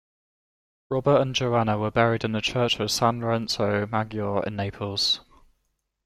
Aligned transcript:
Robert 0.89 1.21
and 1.21 1.35
Joanna 1.35 1.77
were 1.77 1.91
buried 1.91 2.23
in 2.23 2.31
the 2.31 2.41
church 2.41 2.79
of 2.79 2.89
San 2.89 3.19
Lorenzo 3.21 3.85
Maggiore 3.85 4.43
in 4.47 4.55
Naples. 4.55 5.19